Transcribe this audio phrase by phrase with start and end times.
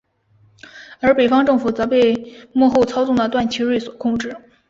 [0.99, 4.35] 而北方政府则被幕后操纵的段祺瑞所控制。